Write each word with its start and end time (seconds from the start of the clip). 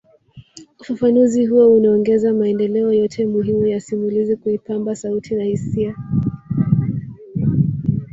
Ufafanuzi 0.79 1.45
huo 1.45 1.73
unaongeza 1.73 2.33
maelezo 2.33 2.93
yote 2.93 3.25
muhimu 3.25 3.67
ya 3.67 3.79
simulizi 3.79 4.35
kuipamba 4.35 4.95
sauti 4.95 5.35
na 5.35 5.43
hisia 5.43 5.95